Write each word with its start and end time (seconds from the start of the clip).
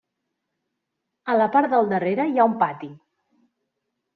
A 1.33 1.35
la 1.39 1.47
part 1.57 1.71
del 1.75 1.91
darrere 1.93 2.25
hi 2.31 2.41
ha 2.45 2.49
un 2.53 2.59
pati. 2.65 2.91